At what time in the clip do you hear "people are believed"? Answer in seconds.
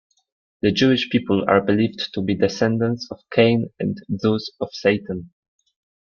1.11-2.09